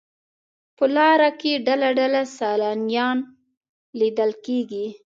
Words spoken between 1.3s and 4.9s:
کې ډله ډله سیلانیان لیدل کېږي.